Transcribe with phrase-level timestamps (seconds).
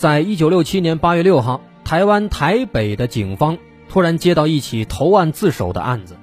[0.00, 6.16] 在一九六七年八月六号，台湾台北的警方突然接到一起投案自首的案子。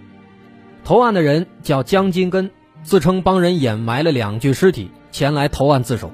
[0.84, 2.49] 投案的人叫江金根，
[2.82, 6.12] 自称帮人掩埋了两具尸体，前来投案自首。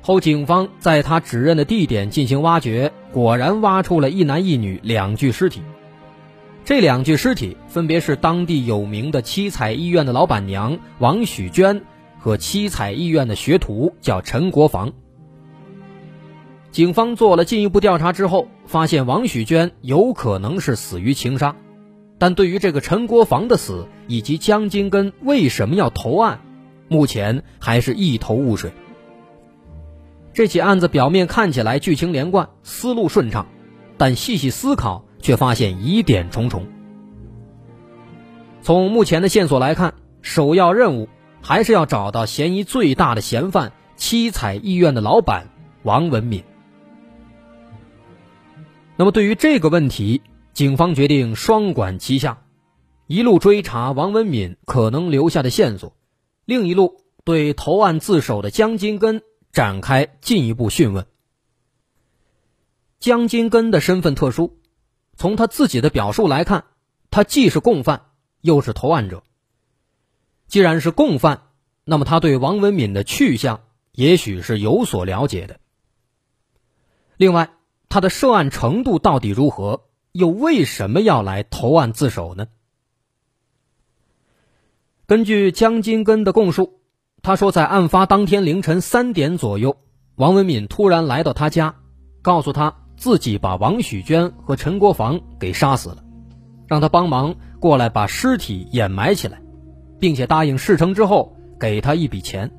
[0.00, 5.62] 后警方在他指认的地点进行挖掘，果然挖出了一男一女两具尸体。
[6.64, 11.82] 这两具尸体分别是当地有名的七彩医院的老板娘王许娟
[12.18, 14.92] 和七彩医院的学徒叫陈国防。
[16.78, 21.56] 警方做了进一步调查之后，发现王许娟有可能是死于情杀，
[22.18, 26.38] 但对于这个陈国防的死以及江金根为什么要投案，
[26.86, 28.70] 目前还是一头雾水。
[30.32, 33.48] 这起案子表面看起来剧情连贯，思路顺畅，
[33.96, 35.02] 但细细思考。
[35.20, 36.64] 却发现疑点重重。
[38.62, 41.08] 从目前的线索来看，首要任务
[41.42, 45.48] 还是要找到嫌疑最大的嫌犯——七彩医院的老板
[45.82, 46.44] 王文敏。
[48.98, 52.42] 那么，对于这个问题，警方决定双管齐下，
[53.06, 55.96] 一路追查王文敏可能留下的线索，
[56.44, 61.06] 另一路对投案自首的江金根展开进一步讯问。
[62.98, 64.58] 江金根的身份特殊。
[65.16, 66.64] 从他自己的表述来看，
[67.10, 68.06] 他既是共犯，
[68.40, 69.24] 又是投案者。
[70.46, 71.42] 既然是共犯，
[71.84, 75.58] 那么他对王文敏的去向也许是有所了解的。
[77.16, 77.50] 另外，
[77.88, 79.82] 他的涉案程度到底如何？
[80.12, 82.46] 又为什么要来投案自首呢？
[85.06, 86.80] 根据江金根的供述，
[87.22, 89.76] 他说在案发当天凌晨三点左右，
[90.16, 91.76] 王文敏突然来到他家，
[92.22, 92.74] 告诉他。
[92.98, 96.02] 自己把王许娟和陈国防给杀死了，
[96.66, 99.40] 让他帮忙过来把尸体掩埋起来，
[100.00, 102.50] 并且答应事成之后给他一笔钱。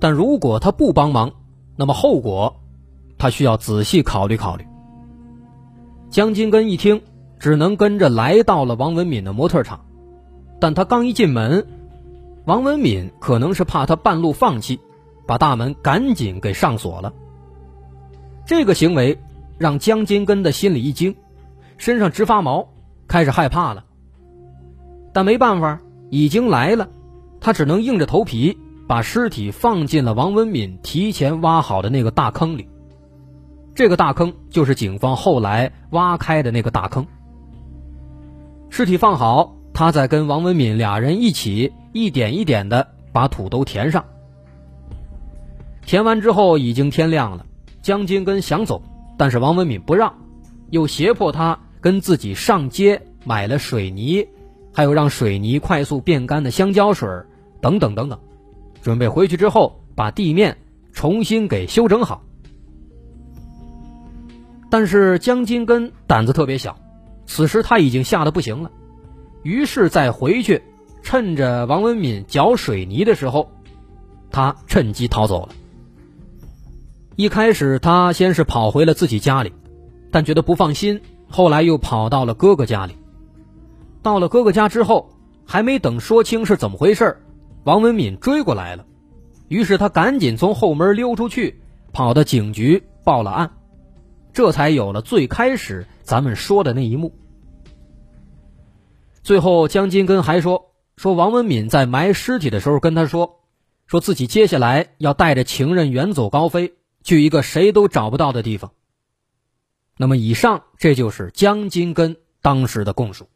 [0.00, 1.30] 但如果他不帮忙，
[1.76, 2.62] 那么后果
[3.18, 4.66] 他需要仔细考虑考虑。
[6.10, 7.02] 江金根一听，
[7.38, 9.84] 只能跟着来到了王文敏的模特厂，
[10.60, 11.66] 但他刚一进门，
[12.44, 14.78] 王文敏可能是怕他半路放弃，
[15.26, 17.12] 把大门赶紧给上锁了。
[18.46, 19.18] 这个行为
[19.58, 21.16] 让江金根的心里一惊，
[21.76, 22.68] 身上直发毛，
[23.08, 23.84] 开始害怕了。
[25.12, 26.88] 但没办法，已经来了，
[27.40, 28.56] 他只能硬着头皮
[28.86, 32.68] 把尸体放进了王文敏提前挖好的那个大坑里。
[33.76, 37.06] 这个大坑就是警方后来挖开的那个大坑。
[38.70, 44.02] 尸体放好，他再跟王文敏俩人一起一点一点的把土都填上。
[45.84, 47.44] 填完之后，已经天亮了。
[47.82, 48.80] 江金根想走，
[49.18, 50.14] 但是王文敏不让，
[50.70, 54.26] 又胁迫他跟自己上街买了水泥，
[54.72, 57.06] 还有让水泥快速变干的香蕉水
[57.60, 58.18] 等等等等，
[58.80, 60.56] 准备回去之后把地面
[60.94, 62.22] 重新给修整好。
[64.78, 66.76] 但是江金根胆子特别小，
[67.24, 68.70] 此时他已经吓得不行了，
[69.42, 70.62] 于是再回去，
[71.02, 73.50] 趁着王文敏搅水泥的时候，
[74.30, 75.54] 他趁机逃走了。
[77.14, 79.50] 一开始，他先是跑回了自己家里，
[80.10, 82.96] 但觉得不放心，后来又跑到了哥哥家里。
[84.02, 85.08] 到了哥哥家之后，
[85.46, 87.16] 还没等说清是怎么回事
[87.64, 88.84] 王文敏追过来了，
[89.48, 91.62] 于是他赶紧从后门溜出去，
[91.94, 93.50] 跑到警局报了案，
[94.36, 97.18] 这才有了最开始咱们说的那一幕。
[99.22, 103.40] 最后，江金根还说，说王文敏在埋尸体的时候跟他说，
[103.86, 106.74] 说自己接下来要带着情人远走高飞。
[107.02, 108.72] 去一个谁都找不到的地方。
[109.96, 113.30] 那么，以上这就是江金根当时的供述。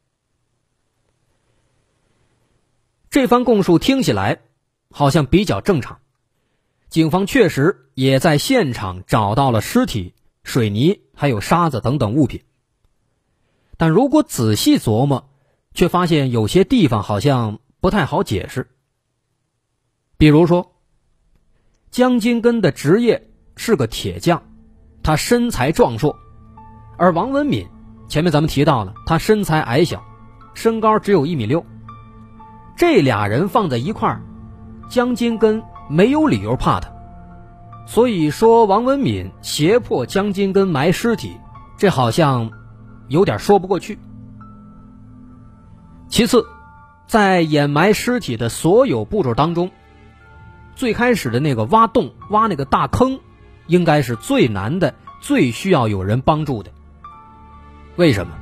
[3.09, 4.43] 这番供述听起来
[4.91, 6.01] 好像比较正常，
[6.91, 10.13] 警方确实也在现场找到了尸体、
[10.43, 12.43] 水泥还有沙子等等物品。
[13.77, 15.31] 但如果仔细琢磨，
[15.75, 18.69] 却发现有些地方好像不太好解释。
[20.19, 20.75] 比如说，
[21.91, 23.27] 江金根的职业。
[23.57, 24.43] 是个铁匠，
[25.03, 26.17] 他身材壮硕，
[26.97, 27.69] 而王文敏，
[28.09, 30.03] 前面咱们提到了，他身材矮小，
[30.55, 31.63] 身高只有一米六。
[32.75, 34.23] 这俩人放在一块儿，
[34.89, 36.91] 江金根没有理由怕他。
[37.91, 41.37] 所以说王文敏胁迫江金根埋尸体，
[41.77, 42.53] 这好像
[43.09, 43.99] 有点说不过去。
[46.09, 46.47] 其次，
[47.09, 49.73] 在掩埋尸体的所有步骤当中，
[50.77, 53.19] 最开始的那个挖洞、挖那个大坑，
[53.67, 56.71] 应该是最难的、最需要有人帮助的。
[57.97, 58.35] 为什么？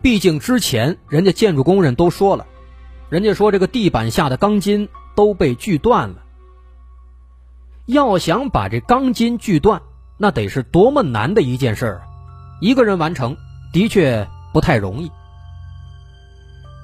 [0.00, 2.46] 毕竟之前人家建筑工人都说了，
[3.10, 6.23] 人家说这个地板下的钢筋都被锯断了。
[7.86, 9.82] 要想把这钢筋锯断，
[10.16, 12.02] 那得是多么难的一件事儿啊！
[12.60, 13.36] 一个人完成
[13.72, 15.10] 的确不太容易。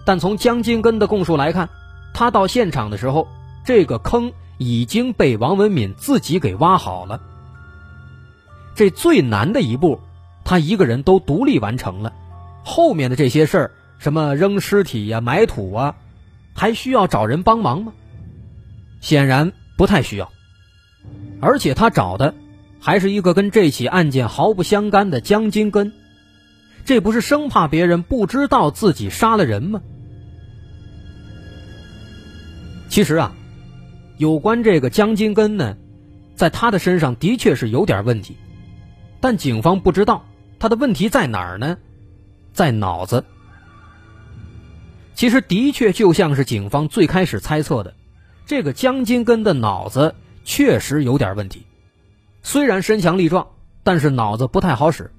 [0.05, 1.69] 但从江金根的供述来看，
[2.13, 3.29] 他到现场的时候，
[3.65, 7.21] 这个坑已经被王文敏自己给挖好了。
[8.75, 10.01] 这最难的一步，
[10.45, 12.13] 他一个人都独立完成了。
[12.63, 15.95] 后面的这些事儿，什么扔尸体呀、埋土啊，
[16.55, 17.93] 还需要找人帮忙吗？
[19.01, 20.31] 显然不太需要。
[21.41, 22.35] 而且他找的
[22.81, 25.93] 还是一个跟这起案件毫不相干的江金根，
[26.85, 29.81] 这不是生怕别人不知道自己杀了人吗？
[32.89, 33.33] 其实啊，
[34.17, 35.77] 有关这个江金根呢，
[36.35, 38.37] 在他的身上的确是有点问题，
[39.21, 40.27] 但警方不知道
[40.59, 41.79] 他的问题在哪儿呢？
[42.53, 43.25] 在脑子。
[45.15, 47.95] 其实的确就像是警方最开始猜测的，
[48.47, 50.15] 这个江金根的脑子
[50.45, 51.67] 确实有点问题。
[52.43, 53.49] 虽然身强力壮，
[53.83, 55.11] 但是脑子不太好使。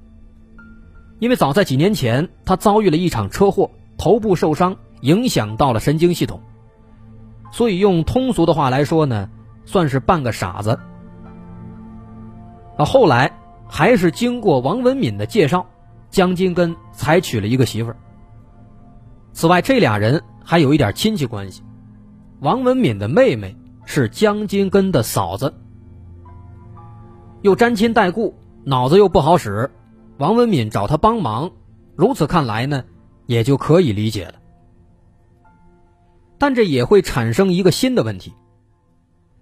[1.19, 6.41] 因为早在几年前，他遭遇了一场车祸，头部受伤，影响到了神经系统。
[7.51, 9.29] 所以用通俗的话来说呢，
[9.65, 10.79] 算是半个傻子。
[12.77, 13.38] 啊，后来
[13.68, 15.68] 还是经过王文敏的介绍。
[16.09, 17.95] 江金根才娶了一个媳妇儿。
[19.31, 21.63] 此外，这俩人还有一点亲戚关系。
[22.41, 23.56] 王文敏的妹妹
[23.86, 25.54] 是江金根的嫂子，
[27.42, 29.72] 又沾亲带故，脑子又不好使。
[30.18, 31.51] 王文敏找他帮忙，
[31.95, 32.86] 如此看来呢，
[33.25, 34.36] 也就可以理解了。
[36.38, 38.33] 但这也会产生一个新的问题：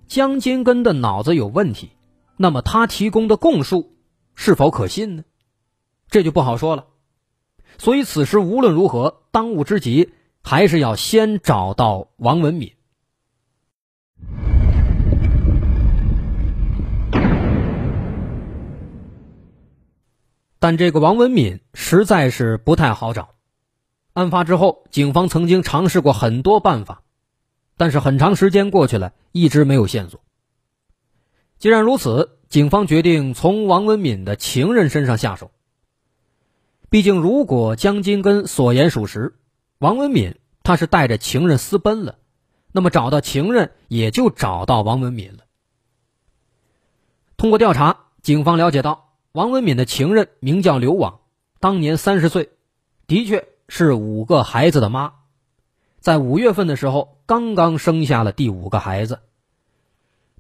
[0.08, 1.92] 江金根的脑子有问题，
[2.38, 3.94] 那么他提供的供述
[4.36, 5.24] 是否可信呢？
[6.10, 6.86] 这就不好说了，
[7.78, 12.72] 所以此时无论如何，当务之急还是要先找到王文敏。
[20.60, 23.36] 但这个王文敏实在是不太好找。
[24.14, 27.04] 案发之后，警方曾经尝试过很多办法，
[27.78, 30.22] 但是很长时间过去了，一直没有线索。
[31.58, 35.52] 既然如此，警方决定从王文敏的情人身上下手。
[36.90, 39.36] 毕竟，如果江金根所言属实，
[39.78, 42.18] 王文敏他是带着情人私奔了，
[42.72, 45.46] 那么找到情人也就找到王文敏了。
[47.38, 51.20] 通过调查，警方了解到，王文敏的情人名叫刘网，
[51.60, 52.50] 当年三十岁，
[53.06, 55.14] 的确是五个孩子的妈，
[56.00, 59.20] 在五月份的时候刚刚生下了第五个孩子。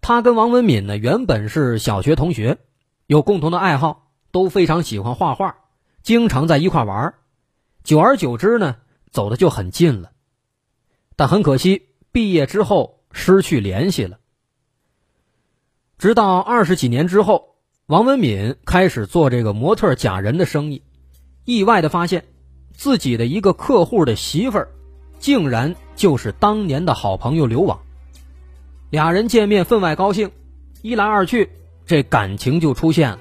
[0.01, 2.57] 他跟王文敏呢原本是小学同学，
[3.05, 5.57] 有共同的爱好，都非常喜欢画画。
[6.01, 7.13] 经常在一块玩，
[7.83, 8.77] 久而久之呢，
[9.11, 10.11] 走的就很近了。
[11.15, 14.17] 但很可惜，毕业之后失去联系了。
[15.99, 17.48] 直到二十几年之后，
[17.89, 20.83] 王文敏开始做这个模特假人的生意，
[21.43, 22.23] 意外的发现，
[22.71, 24.69] 自己的一个客户的媳妇儿，
[25.17, 27.79] 竟然就是当年的好朋友刘网。
[28.91, 30.29] 俩人见面分外高兴，
[30.83, 31.49] 一来二去，
[31.87, 33.19] 这感情就出现了。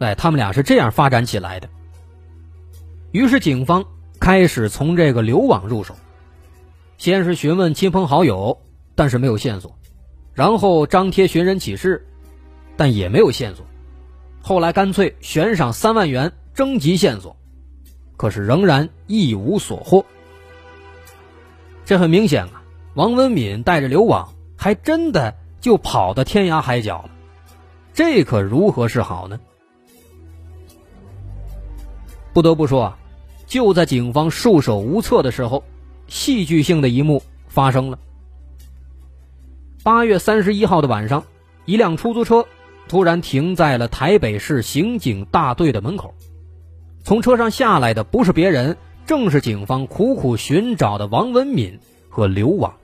[0.00, 1.68] 哎，他们俩是这样发展起来的。
[3.12, 3.84] 于是警方
[4.18, 5.94] 开始从这个刘网入手，
[6.98, 8.58] 先是询问亲朋好友，
[8.96, 9.70] 但是没有线索；
[10.34, 12.08] 然后张贴寻人启事，
[12.76, 13.64] 但也没有线索。
[14.42, 17.36] 后来干脆悬赏三万元征集线索，
[18.16, 20.04] 可是仍然一无所获。
[21.84, 22.62] 这很明显啊，
[22.94, 27.10] 王文敏带着刘网，还真的就跑到天涯海角了。
[27.92, 29.40] 这可如何是好呢？
[32.32, 32.98] 不得不说啊，
[33.46, 35.64] 就在警方束手无策的时候，
[36.06, 37.98] 戏剧性的一幕发生了。
[39.82, 41.24] 八月三十一号的晚上，
[41.64, 42.46] 一辆出租车
[42.88, 46.14] 突然停在了台北市刑警大队的门口。
[47.02, 48.76] 从车上下来的不是别人，
[49.06, 51.78] 正是警方苦苦寻找的王文敏
[52.08, 52.74] 和刘网。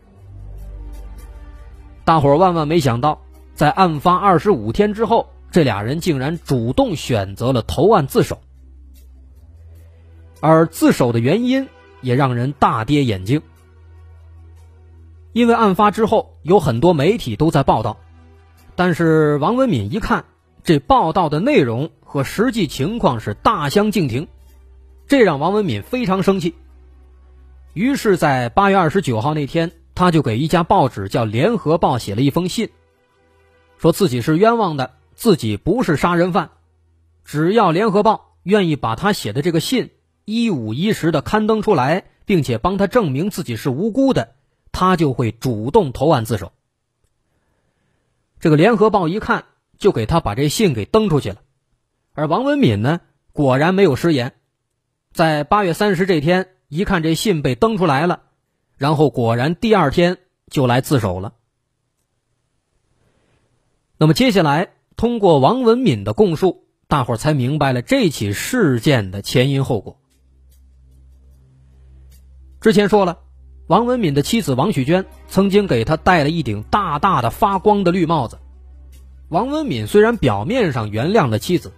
[2.05, 3.21] 大伙万万没想到，
[3.55, 8.39] 在案发二十五天之后，这俩人竟然主动选择了投案自首。
[10.41, 11.69] 而自首的原因
[12.01, 13.43] 也让人大跌眼镜，
[15.33, 17.99] 因为案发之后有很多媒体都在报道，
[18.75, 20.25] 但是王文敏一看
[20.65, 24.29] 这报道的内容和实际情况是大相径庭，
[25.07, 26.55] 这让王文敏非常生气。
[27.75, 32.71] 于是，在八月二十九号那天，他就给一家报纸叫《联合报》写了一封信，
[33.79, 36.51] 说自己是冤枉的，自己不是杀人犯，
[37.25, 39.91] 只要《联合报》愿意把他写的这个信
[40.25, 44.35] 一五一十的刊登出来，并且帮他证明自己是无辜的，
[44.71, 46.53] 他就会主动投案自首。
[48.43, 49.45] 这个《联合报》一看，
[49.79, 51.43] 就给他把这信给登出去了，
[52.13, 54.35] 而王文敏呢，果然没有食言，
[55.13, 56.49] 在八月三十这天。
[56.67, 58.23] 一看这信被登出来了，
[58.79, 60.17] 然后果然第二天
[60.49, 61.35] 就来自首了。
[63.99, 70.01] 那么接下来通过王文敏的供述，大伙才明白了这起事件的前因后果。
[72.61, 73.19] 之前说了，
[73.69, 78.39] 王文敏的妻子王许娟曾经给他戴了一顶大大的发光的绿帽子。
[79.29, 81.73] 王文敏虽然表面上原谅了妻子，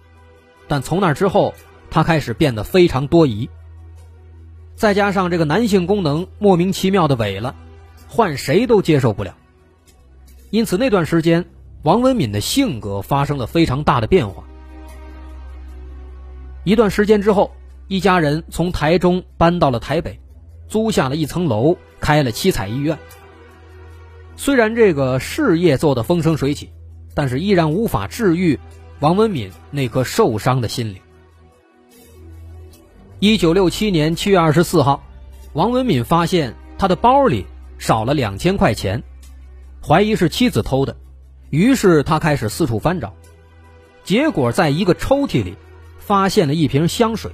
[0.67, 1.53] 但从那之后，
[1.89, 3.49] 他开始变得非常多疑。
[4.75, 7.55] 再加上这个男性功能莫名其妙的萎了，
[8.09, 9.37] 换谁都接受不了。
[10.49, 11.45] 因此那段时间，
[11.83, 14.43] 王文敏的性格发生了非常大的变化。
[16.65, 17.51] 一段时间之后，
[17.87, 20.19] 一家人从台中搬到了台北，
[20.67, 22.97] 租下了一层楼，开了七彩医院。
[24.37, 26.69] 虽然这个事业做得风生水起，
[27.13, 28.59] 但是依然无法治愈
[28.99, 31.01] 王文敏那颗受伤的心灵。
[33.19, 35.03] 一九六七年七月二十四号，
[35.53, 37.45] 王文敏发现他的包里
[37.77, 39.01] 少了两千块钱，
[39.81, 40.97] 怀疑是妻子偷的，
[41.49, 43.13] 于是他开始四处翻找，
[44.03, 45.55] 结果在一个抽屉里
[45.97, 47.31] 发现了一瓶香水。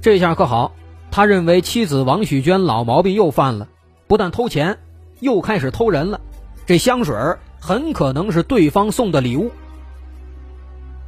[0.00, 0.76] 这下可好，
[1.16, 3.66] 他认为妻子王许娟老毛病又犯了，
[4.06, 4.78] 不但偷钱，
[5.20, 6.20] 又开始偷人了。
[6.66, 7.16] 这香水
[7.58, 9.50] 很可能是对方送的礼物。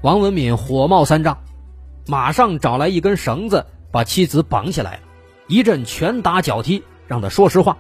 [0.00, 1.36] 王文敏火冒三丈。
[2.06, 5.00] 马上找来一根绳子，把妻子绑起来了，
[5.46, 7.76] 一阵拳打脚踢，让他说实话。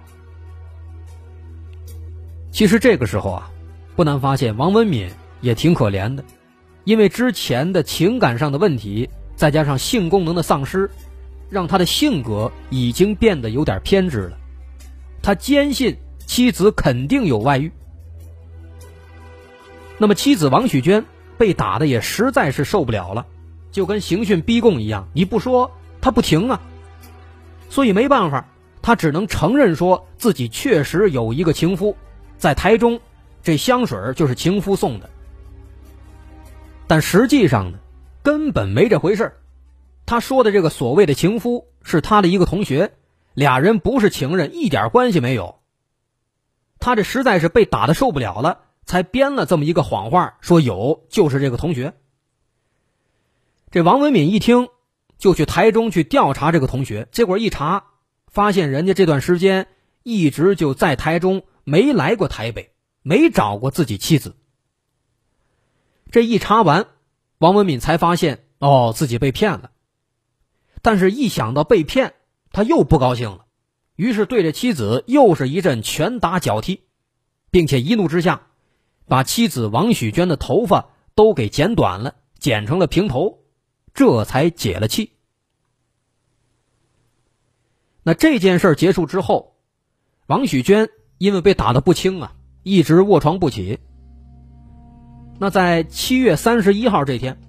[2.50, 3.50] 其实这个时候啊，
[3.96, 6.22] 不难发现王文敏也挺可怜的，
[6.84, 10.90] 因为之前的情感上的问题，再加上性功能的丧失，
[11.50, 14.36] 让他的性格已经变得有点偏执了。
[15.22, 17.70] 他坚信妻子肯定有外遇。
[19.98, 21.04] 那么妻子王许娟
[21.36, 23.26] 被打的也实在是受不了了。
[23.70, 26.60] 就跟刑讯逼供一样，你不说他不停啊，
[27.68, 28.48] 所以没办法，
[28.80, 31.94] 他只能承认说自己确实有一个情夫，
[32.38, 32.98] 在台中，
[33.42, 35.10] 这香水就是情夫送的。
[36.86, 37.78] 但实际上呢，
[38.22, 39.30] 根本没这回事
[40.08, 42.94] 他说的这个所谓的情夫是他的一个同学，
[43.34, 45.60] 俩人不是情人，一点关系没有。
[46.78, 51.92] 他这实在是被打的受不了了，才编了这么一个谎话，说有就是这个同学。
[53.70, 54.68] 这王文敏一听，
[55.18, 57.06] 就去台中去调查这个同学。
[57.12, 57.84] 结果一查，
[58.28, 59.66] 发现人家这段时间
[60.04, 62.72] 一直就在台中，没来过台北，
[63.02, 64.36] 没找过自己妻子。
[66.10, 66.86] 这一查完，
[67.36, 69.70] 王文敏才发现哦，自己被骗了。
[70.82, 72.14] 但是，一想到被骗，
[72.52, 73.46] 他又不高兴了，
[73.96, 76.82] 于是对着妻子又是一阵拳打脚踢，
[77.50, 78.42] 并且一怒之下，
[79.06, 83.40] 把妻子王许娟的头发都给剪短了，剪成了平头。
[83.94, 85.14] 这才解了气。
[88.04, 89.56] 那这件事结束之后，
[90.28, 93.80] 王许娟因为被打的不轻啊，一直卧床不起。
[95.40, 97.40] 那在七月三十一号这天，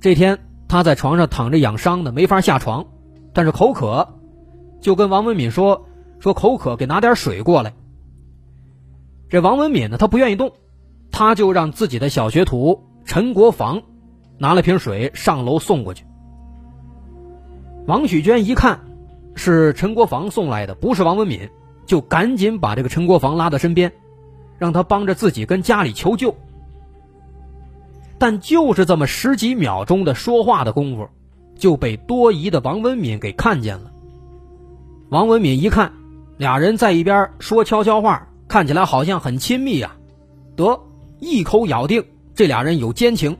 [0.00, 2.86] 这天她在床上躺着养伤呢，没法下床，
[3.34, 4.14] 但是口渴，
[4.80, 5.84] 就跟王文敏说
[6.18, 7.74] 说口渴，给拿点水过来。
[9.28, 10.54] 这王文敏呢，他不愿意动，
[11.10, 13.82] 他就让自己的小学徒陈国防。
[14.38, 16.06] 拿了瓶水上楼送过去。
[17.86, 18.80] 王许娟一看
[19.34, 21.50] 是陈国防送来的，不是王文敏，
[21.84, 23.92] 就赶紧把这个陈国防拉到身边，
[24.58, 26.34] 让他帮着自己跟家里求救。
[28.22, 31.08] 但就是这么十几秒钟的说话的功夫，
[31.58, 33.90] 就被多疑的王文敏给看见了。
[35.08, 35.92] 王文敏一看，
[36.36, 39.96] 俩人在一边说悄悄话，看起来好像很亲密呀，
[40.54, 40.80] 得
[41.18, 43.36] 一口咬定这俩人有奸情。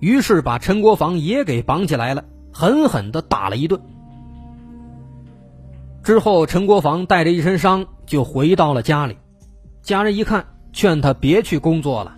[0.00, 3.80] 于是把陈国防也给绑起来了，狠狠的打了一顿。
[6.02, 9.16] 之后，陈国防带着一身伤就回到了家里。
[9.80, 12.16] 家人一看，劝他别去工作了。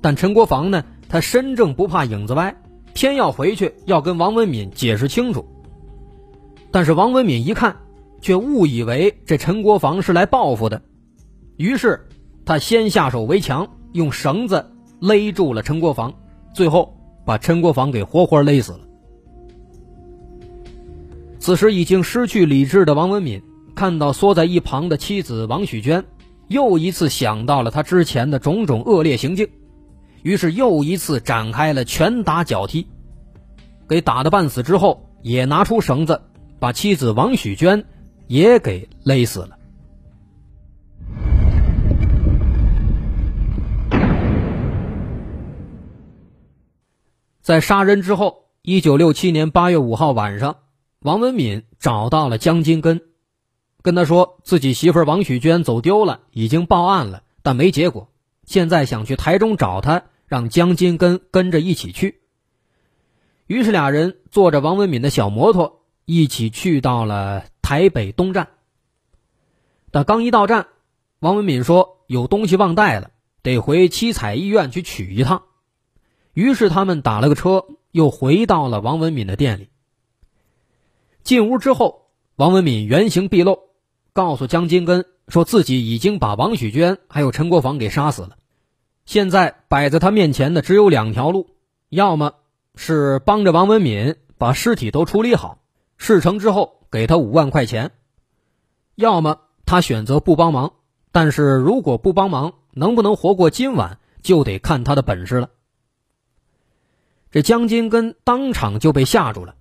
[0.00, 2.56] 但陈国防呢，他身正不怕影子歪，
[2.94, 5.46] 偏要回去，要跟王文敏解释清楚。
[6.70, 7.76] 但是王文敏一看，
[8.20, 10.82] 却误以为这陈国防是来报复的，
[11.56, 12.08] 于是
[12.44, 16.14] 他先下手为强，用绳子勒住了陈国防，
[16.54, 18.80] 最后把陈国防给活活勒死了。
[21.38, 23.42] 此时已经失去理智的王文敏
[23.74, 26.04] 看到缩在一旁的妻子王许娟，
[26.48, 29.48] 又一次想到了他之前的种种恶劣行径，
[30.22, 32.86] 于是又一次展开了拳打脚踢，
[33.88, 36.22] 给打得半死之后，也拿出绳子
[36.58, 37.84] 把妻子王许娟
[38.26, 39.56] 也给勒死了。
[47.40, 50.58] 在杀人之后，一九六七年八月五号晚上，
[51.00, 53.00] 王文敏找到了江金根，
[53.82, 58.08] 跟他说自己媳妇王许娟走丢了，已经报案了，但没结果。
[58.44, 62.20] 现在想去台中找他，让江金根跟着一起去。
[63.48, 68.50] 于是俩人坐着王文敏的小摩托，一起去到了台北东站。
[69.90, 70.68] 但刚一到站，
[71.18, 73.10] 王文敏说有东西忘带了，
[73.42, 75.42] 得回七彩医院去取一趟。
[76.32, 79.68] 于是他们打了个车，又回到了王文敏的店里。
[81.24, 82.06] 进屋之后，
[82.36, 83.58] 王文敏原形毕露，
[84.12, 88.36] 告诉江金根说自己已经把王许娟还有陈国防给杀死了。
[89.10, 91.48] 现在摆在他面前的只有两条路：
[91.88, 92.34] 要么
[92.76, 95.58] 是帮着王文敏把尸体都处理好，
[95.96, 97.88] 事成之后给他五万块钱；
[98.94, 100.74] 要么他选择不帮忙。
[101.10, 105.50] 但是如果不帮忙，能不能活过今晚，就得看他的本事了。
[107.32, 109.56] 这江金根当场就被吓住了，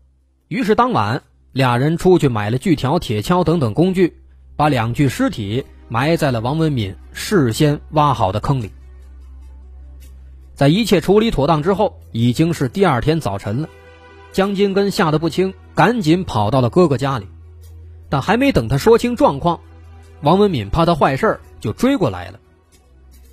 [0.47, 4.21] 于是当晚俩人出去买了锯条、铁锹等等工具，
[4.55, 8.69] 把两具尸体埋在了王文敏事先挖好的坑里。
[10.59, 13.69] 在一切处理妥当之后，已经是第二天早晨了。
[14.33, 17.27] 江金根吓得不轻，赶紧跑到了哥哥家里，
[18.09, 19.61] 但还没等他说清状况，
[20.21, 22.41] 王文敏怕他坏事就追过来了。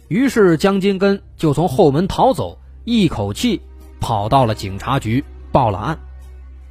[0.07, 3.61] 于是江金根就从后门逃走，一口气。
[3.99, 5.99] 跑到了警察局报了案，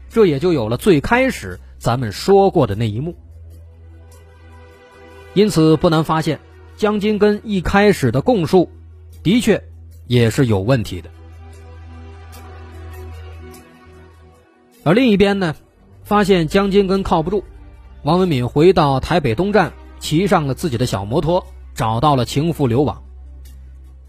[0.10, 3.14] 这也就有了最开始咱们说过的那一幕。
[5.34, 6.40] 因此不难发现，
[6.78, 8.70] 江金根一开始的供述
[9.22, 9.62] 的确
[10.08, 11.10] 也是有问题的。
[14.84, 15.56] 而另一边呢，
[16.04, 17.44] 发现江金根靠不住，
[18.04, 23.02] 王文敏回到台北东站，骑上了自己的小摩托，找到了情妇刘网。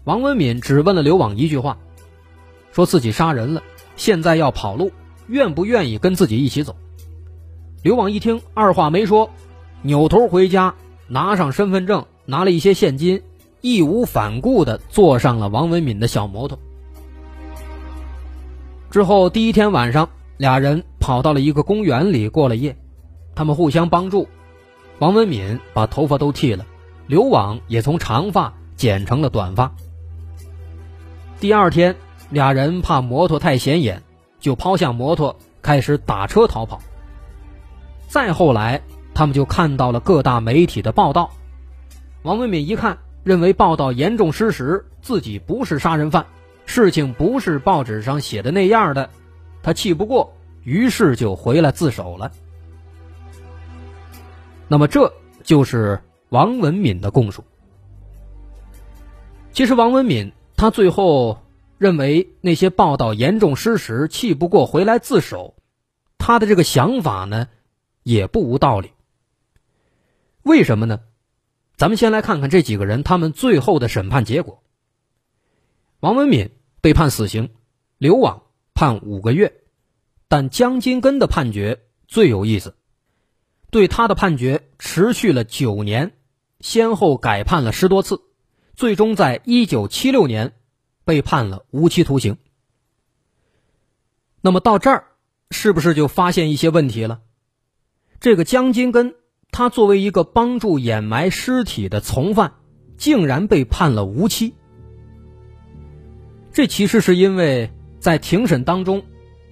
[0.03, 1.77] 王文敏只问了刘网一句话。
[2.71, 3.63] 说自己杀人了，
[3.95, 4.91] 现在要跑路，
[5.27, 6.75] 愿不愿意跟自己一起走？
[7.81, 9.31] 刘网一听，二话没说，
[9.81, 10.75] 扭头回家，
[11.07, 13.23] 拿上身份证，拿了一些现金，
[13.75, 16.57] 义无反顾地坐上了王文敏的小摩托。
[18.89, 22.75] 之后第一天晚上，俩人跑到了一个公园里过了夜，
[23.35, 24.27] 他们互相帮助，
[24.99, 26.65] 王文敏把头发都剃了，
[27.07, 29.71] 刘网也从长发剪成了短发。
[31.39, 31.95] 第二天。
[32.29, 34.03] 俩人怕摩托太显眼，
[34.37, 36.81] 就抛下摩托，开始打车逃跑。
[38.09, 38.81] 再后来，
[39.13, 41.31] 他们就看到了各大媒体的报道。
[42.23, 46.25] 王文敏一看，认为报道严重失实，自己不是杀人犯，
[46.65, 49.09] 事情不是报纸上写的那样的，
[49.61, 52.31] 他气不过，于是就回来自首了。
[54.69, 55.11] 那么，这
[55.43, 57.43] 就是王文敏的供述。
[59.51, 61.39] 其实，王文敏他最后。
[61.79, 65.53] 认为那些报道严重失实，气不过回来自首，
[66.17, 67.49] 他的这个想法呢，
[68.01, 68.93] 也不无道理。
[70.41, 71.01] 为什么呢？
[71.77, 74.61] 咱们先来看看这几个人他们最后的审判结果。
[76.01, 77.51] 王文敏被判死刑，
[77.97, 79.61] 刘网判五个月，
[80.27, 82.75] 但江金根的判决最有意思，
[83.71, 86.11] 对他的判决持续了九年，
[86.59, 88.21] 先后改判了十多次，
[88.75, 90.53] 最终在一九七六年。
[91.07, 92.37] 被判了无期徒刑。
[94.41, 95.07] 那么到这儿，
[95.51, 97.21] 是不是就发现一些问题了？
[98.19, 99.15] 这个江金根，
[99.51, 102.53] 他作为一个帮助掩埋尸体的从犯，
[102.97, 104.53] 竟然被判了无期。
[106.51, 109.03] 这其实是因为在庭审当中，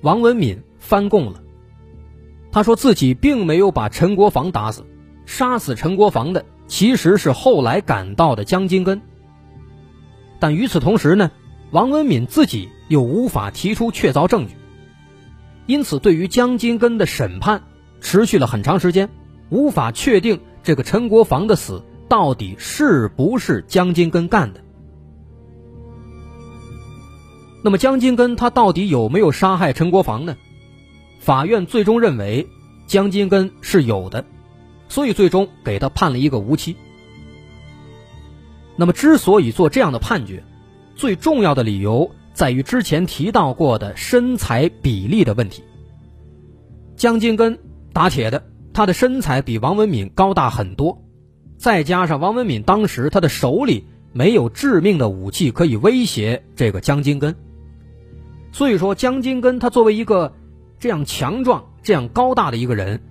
[0.02, 1.42] 王文敏翻供了。
[2.52, 4.86] 他说自己并没有把陈国防打死，
[5.26, 9.02] 杀死陈国防的其实是后来赶到的江金根。
[10.40, 11.32] 但与此同时呢？
[11.72, 14.54] 王文敏自己又无法提出确凿证据，
[15.66, 17.64] 因此对于江金根的审判
[18.00, 19.10] 持续了很长时间，
[19.50, 24.62] 无法确定这个陈国防的死到底是不是江金根干的。
[27.64, 30.38] 那么江金根他到底有没有杀害陈国防呢？
[31.20, 32.48] 法院最终认为
[32.86, 34.24] 江金根是有的，
[34.88, 36.76] 所以最终给他判了一个无期。
[38.76, 40.44] 那么，之所以做这样的判决，
[40.96, 45.64] 最重要的理由在于之前提到过的身材比例的问题。
[46.96, 47.58] 江金根
[47.94, 48.44] 打铁的，
[48.76, 51.02] 他的身材比王文敏高大很多，
[51.58, 57.36] 再加上王文敏当时他的手里没有致命的武器可以威胁这个江金根，
[58.52, 60.34] 所以说江金根他作为一个
[60.78, 63.02] 这样强壮、这样高大的一个人，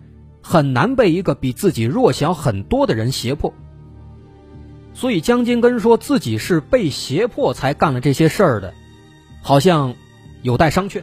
[0.43, 3.55] 很难被一个比自己弱小很多的人胁迫。
[4.93, 8.75] 所以江金根说自己是被胁迫才干了这些事儿的，
[9.41, 9.95] 好像
[10.43, 11.03] 有待商榷。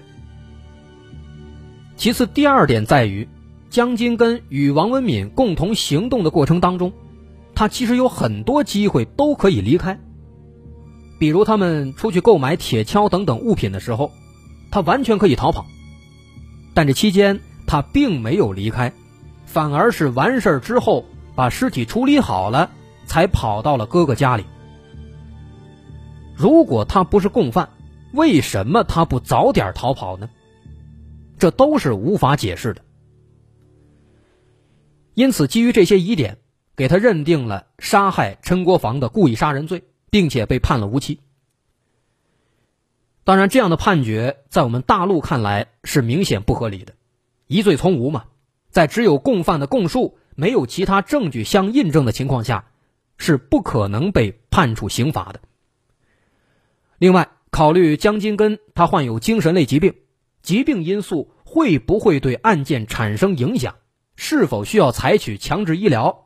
[1.96, 3.28] 其次，第二点在于，
[3.72, 6.92] 江金根与王文敏共同行动的过程当中，
[7.56, 9.98] 他其实有很多机会都可以离开。
[11.18, 14.12] 比如他们出去购买铁锹等等物品的时候，
[14.72, 15.66] 他完全可以逃跑，
[16.74, 18.92] 但这期间他并没有离开，
[19.46, 22.70] 反而是完事之后把尸体处理好了。
[23.04, 24.46] 才跑到了哥哥家里。
[26.34, 27.68] 如果他不是共犯，
[28.14, 30.30] 为什么他不早点逃跑呢？
[31.38, 32.82] 这都是无法解释的。
[35.14, 36.38] 因此，基于这些疑点，
[36.76, 41.20] 给他认定了杀害陈国防的故意杀人罪，并且被判了无期。
[43.24, 46.94] 当然，这样的判决在我们大陆看来是明显不合理的，
[47.48, 48.26] 疑罪从无嘛，
[48.70, 52.66] 在只有共犯的供述，没有其他证据相印证的情况下。
[53.24, 55.42] 是不可能被判处刑罚的。
[56.98, 59.94] 另外，考虑江金根他患有精神类疾病，
[60.42, 63.76] 疾病因素会不会对案件产生影响？
[64.24, 66.26] 是否需要采取强制医疗？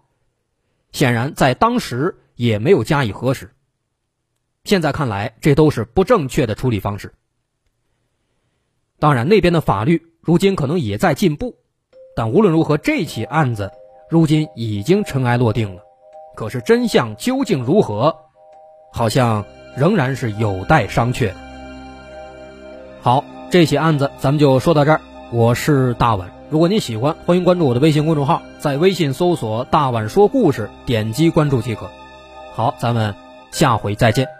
[0.91, 3.55] 显然，在当时也没有加以核实。
[4.65, 7.13] 现在看来，这都是不正确的处理方式。
[8.99, 11.55] 当然，那边的法律如今可能也在进步，
[12.17, 13.71] 但无论如何，这起案子
[14.09, 15.81] 如今已经尘埃落定了。
[16.35, 18.13] 可是真相究竟如何，
[18.91, 19.45] 好像
[19.77, 21.33] 仍然是有待商榷。
[22.99, 24.99] 好，这起案子咱们就说到这儿。
[25.31, 31.89] 我是大碗，如果您喜欢，欢迎关注我的微信公众号，在微信搜索“大碗说故事”，点击关注即可。
[32.53, 33.15] 好，咱们
[33.51, 34.34] 下回再见。